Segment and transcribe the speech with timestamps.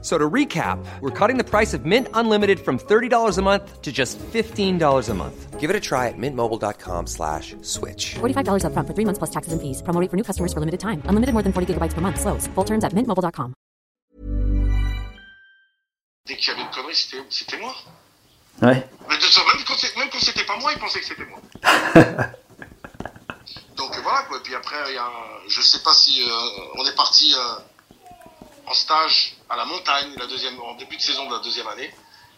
[0.00, 3.90] So to recap, we're cutting the price of Mint Unlimited from $30 a month to
[3.90, 5.58] just $15 a month.
[5.58, 8.14] Give it a try at mintmobile.com slash switch.
[8.22, 9.82] $45 upfront for three months plus taxes and fees.
[9.82, 11.02] Promo rate for new customers for limited time.
[11.10, 12.20] Unlimited more than 40 gigabytes per month.
[12.20, 12.46] Slows.
[12.54, 13.54] Full terms at mintmobile.com.
[16.26, 17.74] Dès qu'il y avait une connerie, c'était c'était moi.
[18.62, 18.86] Ouais.
[19.08, 21.24] Mais de ça, même quand c'est- même quand c'était pas moi, ils pensaient que c'était
[21.26, 21.40] moi.
[23.76, 24.36] Donc voilà quoi.
[24.38, 25.10] Et puis après, il y a,
[25.48, 27.60] je sais pas si euh, on est parti euh,
[28.68, 31.92] en stage à la montagne, la deuxième, en début de saison de la deuxième année,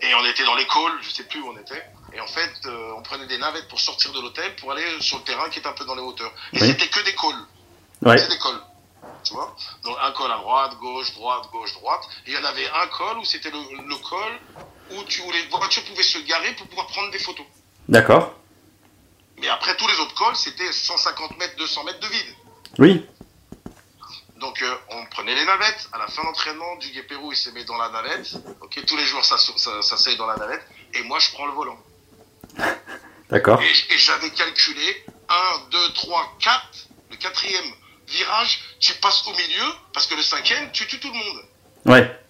[0.00, 1.84] et on était dans l'école, je sais plus où on était.
[2.12, 5.18] Et en fait, euh, on prenait des navettes pour sortir de l'hôtel pour aller sur
[5.18, 6.32] le terrain qui est un peu dans les hauteurs.
[6.52, 6.68] Et Oui.
[6.68, 7.34] c'était que des cols.
[8.02, 8.18] Ouais.
[8.18, 8.60] C'est des cols.
[9.24, 9.54] Tu vois?
[9.82, 12.02] Donc un col à droite, gauche, droite, gauche, droite.
[12.26, 14.38] Et il y en avait un col où c'était le, le col
[14.92, 17.46] où, tu, où les voitures pouvaient se garer pour pouvoir prendre des photos.
[17.88, 18.34] D'accord.
[19.38, 22.34] Mais après, tous les autres cols, c'était 150 mètres, 200 mètres de vide.
[22.78, 23.06] Oui.
[24.36, 25.88] Donc euh, on prenait les navettes.
[25.92, 28.34] À la fin d'entraînement, du Pérou, il se met dans la navette.
[28.60, 30.66] Ok, tous les s'asso- s'a- s'asseyent dans la navette.
[30.94, 31.78] Et moi, je prends le volant.
[33.30, 33.60] D'accord.
[33.62, 36.62] Et, j'avais calculé 1, 2, 3, 4.
[37.10, 37.72] Le quatrième
[38.08, 41.42] virage, tu passes au milieu parce que le cinquième, tu tues tout le monde.
[41.86, 42.20] Ouais.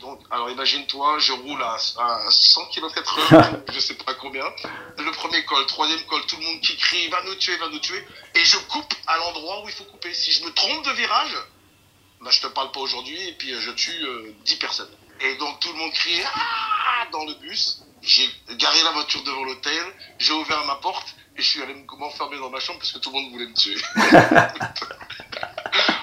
[0.00, 4.44] Donc, alors imagine-toi, je roule à, à 100 km heure, je sais pas combien.
[4.98, 7.78] Le premier col, troisième col, tout le monde qui crie, va nous tuer, va nous
[7.78, 8.04] tuer.
[8.34, 10.12] Et je coupe à l'endroit où il faut couper.
[10.12, 11.34] Si je me trompe de virage,
[12.34, 14.90] je te parle pas aujourd'hui et puis euh, je tue euh, 10 personnes.
[15.20, 17.80] Et donc tout le monde crie ah dans le bus.
[18.02, 19.82] J'ai garé la voiture devant l'hôtel,
[20.18, 22.98] j'ai ouvert ma porte et je suis allé me- m'enfermer dans ma chambre parce que
[22.98, 23.76] tout le monde voulait me tuer.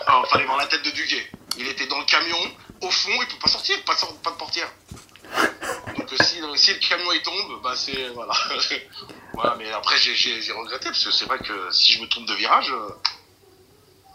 [0.08, 1.30] Alors, fallait voir la tête de Duguay.
[1.58, 2.38] Il était dans le camion,
[2.82, 4.72] au fond, il peut pas sortir, pas de, pas de portière.
[5.98, 8.34] Donc euh, si, le- si le camion il tombe, bah c'est voilà.
[9.34, 12.34] voilà, mais après j'ai- regretté parce que c'est vrai que si je me trompe de
[12.34, 12.90] virage, euh,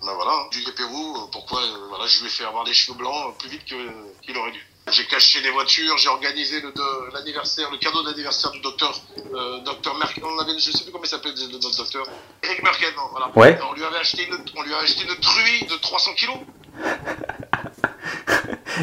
[0.04, 0.46] bah voilà, hein.
[0.52, 3.32] Duguay Pérou, euh, pourquoi euh, voilà, je lui ai fait avoir les cheveux blancs euh,
[3.38, 4.64] plus vite qu'il aurait dû.
[4.92, 6.72] J'ai caché les voitures, j'ai organisé le
[7.12, 8.94] l'anniversaire, le cadeau d'anniversaire du docteur,
[9.34, 12.06] euh, docteur Merkel, on avait, je sais plus comment il s'appelait le, le docteur,
[12.44, 13.30] Eric Merkel, non, voilà.
[13.34, 13.58] Ouais.
[13.68, 16.36] On lui avait acheté une, on lui a acheté une truie de 300 kilos.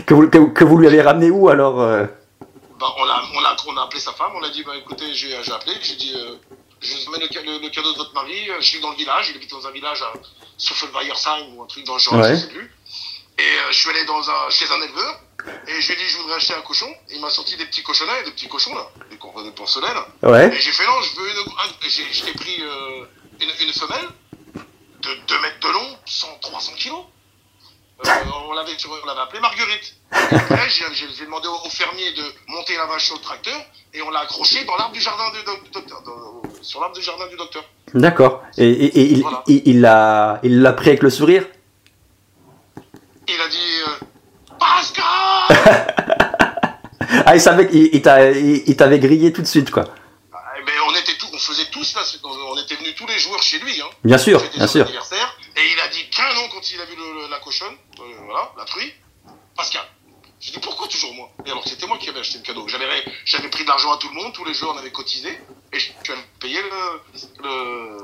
[0.07, 2.05] Que vous, que, que vous lui avez ramené où alors euh
[2.79, 5.13] Bah, on, a, on, a, on a appelé sa femme, on a dit bah, écoutez,
[5.13, 6.35] j'ai appelé, j'ai dit euh,
[6.81, 9.29] je vous amène le, le- le cadeau de votre mari, je suis dans le village,
[9.29, 10.11] il habite dans un village à
[10.57, 12.35] Soffelweiersheim ou un truc dans le genre, Ouais.
[12.35, 12.71] je sais plus.
[13.37, 15.19] Et euh, je suis allé dans un, chez un éleveur
[15.67, 16.93] et je lui ai dit je voudrais acheter un cochon.
[17.09, 19.97] Il m'a sorti des petits cochonnets, des petits cochons là, des, cor- des porcelaines.
[20.21, 20.55] Ouais.
[20.55, 21.37] Et j'ai fait non, je veux une.
[21.39, 23.05] un- j'ai- Je t'ai pris euh,
[23.41, 24.07] une, une femelle
[25.01, 27.05] de 2 mètres de long, 100, 300 kilos.
[28.05, 28.09] Euh,
[28.47, 29.95] on l'avait on l'avait appelée Marguerite.
[30.31, 33.59] Et après, j'ai demandé au, au fermier de monter la vache sur le tracteur
[33.93, 36.01] et on l'a accrochée dans l'arbre du jardin du doc- docteur.
[36.03, 37.63] dans- sur l'arbre du jardin du docteur.
[37.93, 38.43] D'accord.
[38.57, 39.43] Et, et- et il Voilà.
[39.47, 41.45] il- il l'a il l'a pris avec le sourire?
[43.27, 44.05] Il a dit euh,
[44.59, 45.05] Pascal
[47.25, 49.85] Ah, il savait qu'il il t'a- il- il t'avait grillé tout de suite, quoi.
[50.33, 52.01] Ah, Mais on était tous, on faisait tous là,
[52.51, 53.79] on était venus tous les joueurs chez lui.
[53.81, 53.85] Hein.
[54.03, 54.85] Bien sûr, bien sûr.
[54.85, 55.37] anniversaire.
[55.55, 58.03] Et il a dit qu'un an quand il a vu le- le- la cochonne, euh,
[58.25, 58.91] voilà, la truie,
[59.55, 59.83] Pascal.
[60.39, 61.29] J'ai dit pourquoi toujours moi?
[61.45, 62.67] Et alors c'était moi qui avais acheté le cadeau.
[62.67, 62.85] J'avais,
[63.25, 65.39] j'avais pris de l'argent à tout le monde, tous les joueurs en avaient cotisé,
[65.73, 67.01] et je suis allé payer le,
[67.43, 67.97] le-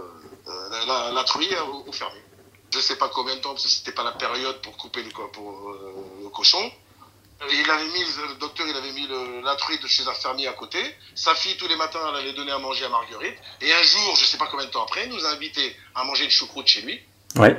[0.47, 2.21] euh, la, la- la truie au, au fermier.
[2.73, 5.09] Je sais pas combien de temps, parce que c'était pas la période pour couper le,
[5.09, 6.71] pour, euh, le cochon.
[7.51, 10.47] Il avait mis, le docteur, il avait mis le- la truie de chez un fermier
[10.47, 10.79] à côté.
[11.15, 13.37] Sa fille, tous les matins, elle allait donner à manger à Marguerite.
[13.61, 16.03] Et un jour, je sais pas combien de temps après, il nous a invités à
[16.03, 16.99] manger une choucroute chez lui.
[17.37, 17.55] Ouais.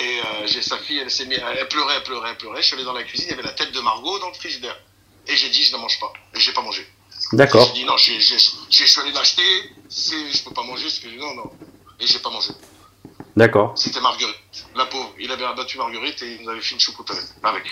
[0.00, 2.60] Et euh, j'ai sa fille, elle s'est mise, elle pleurait, elle pleurait, elle pleurait.
[2.62, 4.34] Je suis allé dans la cuisine, il y avait la tête de Margot dans le
[4.34, 4.78] frigidaire.
[5.26, 6.12] Et j'ai dit, je ne mange pas.
[6.34, 6.86] Et j'ai pas mangé.
[7.32, 7.66] D'accord.
[7.66, 8.56] J'ai dit, non, j'ai, j'ai, j'ai-
[8.86, 9.42] je suis allé l'acheter,
[9.88, 11.50] c'est, je peux pas manger, parce que non, non.
[12.00, 12.52] Et j'ai pas mangé.
[13.36, 13.72] D'accord.
[13.76, 14.36] C'était Marguerite.
[14.74, 15.12] La pauvre.
[15.18, 17.10] Il avait abattu Marguerite et il nous avait fait une choucroute
[17.42, 17.66] avec.